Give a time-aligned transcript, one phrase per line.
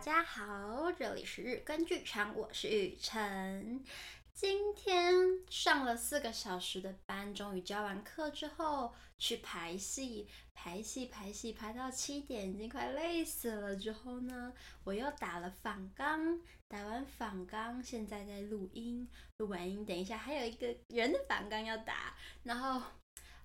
[0.00, 3.84] 大家好，这里是日更剧场，我是雨辰。
[4.32, 5.14] 今天
[5.50, 13.76] 上了四个小时的班，终于教完课之后去排戏，排戏排戏排到七点，已经快累死了。
[13.76, 22.80] 之后呢，我又打了访纲，打完访纲，现在在录音，录完音，等一下还有一个人的访纲要打，然后。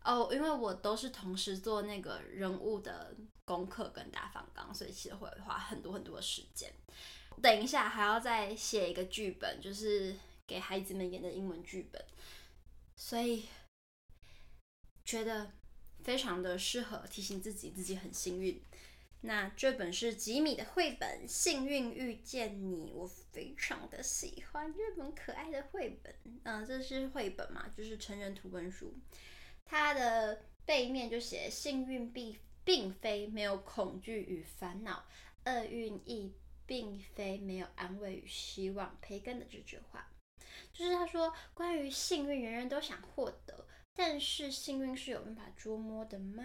[0.06, 3.12] 哦，因为我都是同时做那个人物的
[3.44, 6.72] 功课跟打仿所以其实会花很多很多的时间。
[7.42, 10.16] 等一下还要再写一个剧本，就是
[10.48, 12.04] 给孩子们演的英文剧本，
[12.96, 13.46] 所以
[15.04, 15.52] 觉得
[16.04, 18.62] 非常的适合提醒自己，自己很幸运。
[19.22, 26.16] 那这本是吉米的绘本《幸运遇见你》，我非常的喜欢这本可爱的绘本。
[26.44, 28.94] 嗯，这是绘本嘛，就是成人图文书。
[29.66, 35.06] 它的背面就写：幸运必并非没有恐惧与烦恼，
[35.46, 36.34] 厄运亦
[36.66, 38.98] 并非没有安慰与希望。
[39.02, 40.12] 培根的这句话，
[40.74, 46.44] 就是他说，关于幸运，人人都想获得，但是幸运是有办法捉摸的吗？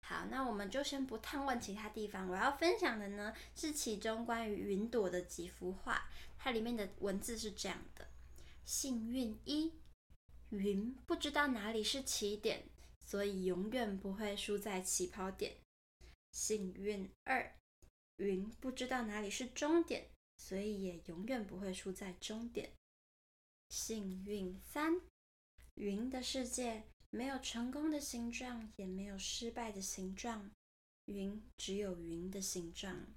[0.00, 2.28] 好，那我们就先不探问其他地方。
[2.28, 8.08] 我要分享的呢，是其中关于云朵的几幅画，它里面的文字是这样的：
[8.64, 9.72] 幸运一。
[10.50, 12.62] 云不知道哪里是起点，
[13.04, 15.56] 所以永远不会输在起跑点。
[16.32, 17.56] 幸运二，
[18.16, 22.72] 云不知道哪里是终点，所以也永远不会输在终点。
[23.68, 25.00] 幸运三，
[25.74, 30.50] 云的世界没有成功的形状，也没有失败的形状，
[31.04, 33.14] 云只有云的形状。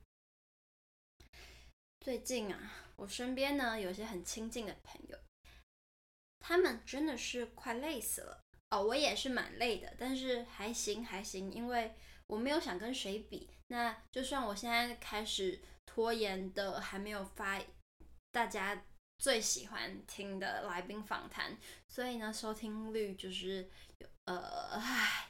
[1.99, 5.17] 最近啊，我身边呢有些很亲近的朋友。
[6.39, 11.93] 他们真的是快累死了哦，我也是蛮累的，但是还行还行，因为
[12.27, 13.49] 我没有想跟谁比。
[13.69, 17.61] 那就算我现在开始拖延的，还没有发
[18.31, 18.83] 大家
[19.17, 23.69] 最喜欢听的来宾访谈，所以呢，收听率就是
[24.25, 25.29] 呃，唉，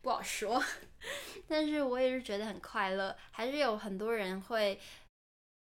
[0.00, 0.62] 不好说。
[1.46, 4.80] 但是我也是觉得很快乐，还是有很多人会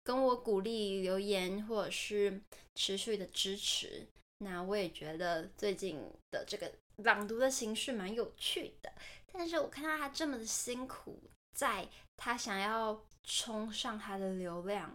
[0.03, 2.41] 跟我鼓励留言，或者是
[2.75, 4.07] 持续的支持。
[4.39, 5.97] 那我也觉得最近
[6.29, 8.93] 的这个朗读的形式蛮有趣的，
[9.31, 11.17] 但是我看到他这么的辛苦，
[11.53, 11.87] 在
[12.17, 14.91] 他想要冲上他的流量，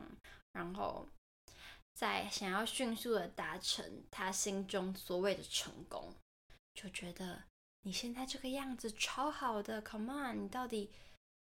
[0.53, 1.09] 然后
[1.95, 6.15] 在想要迅速的达成他心中所谓的成功，
[6.75, 7.45] 就觉得
[7.83, 10.91] 你现在这个样子超好的，Come on，你到底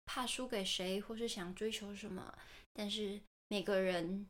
[0.04, 2.38] 怕输给谁，或是想追求什么？
[2.74, 4.26] 但是每个人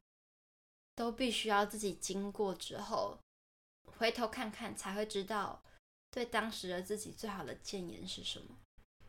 [0.94, 3.18] 都必须要自己经过之后。
[3.86, 5.62] 回头看看才会知道，
[6.10, 8.56] 对当时的自己最好的建言是什么。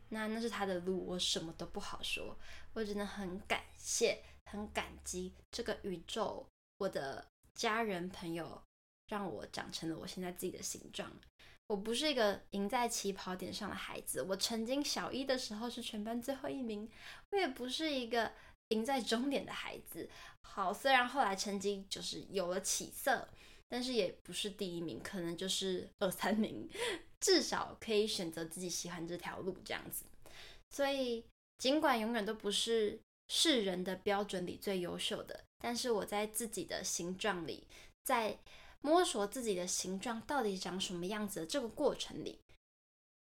[0.10, 2.38] 那那是他的路，我什么都不好说。
[2.74, 8.62] 我真的很感谢，很感激这个宇宙，我的家人朋友，
[9.08, 11.12] 让我长成了我现在自己的形状。
[11.68, 16.90] 我不是一个赢在起跑点上的孩子，我曾经小一的时候是全班最后一名。
[17.32, 18.32] 我也不是一个
[18.70, 20.10] 赢在终点的孩子。
[20.44, 23.28] 好，虽然后来成绩就是有了起色。
[23.70, 26.70] 但是也不是第一名，可能就是二三名，
[27.20, 30.06] 至少可以选择自己喜欢这条路这样子。
[30.70, 31.24] 所以
[31.58, 37.66] 尽管永远都不是世人的标准里最优秀的，但是我在自己的形状里，
[38.04, 38.38] 在
[38.82, 42.40] 摸索自己的形状到底长什么样子的这个过程里，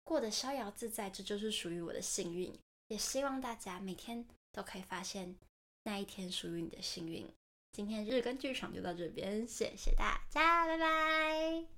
[0.03, 2.53] 过得逍遥自在，这就是属于我的幸运。
[2.88, 5.35] 也希望大家每天都可以发现
[5.84, 7.28] 那一天属于你的幸运。
[7.75, 11.75] 今天日更剧场就到这边，谢谢大家，拜拜。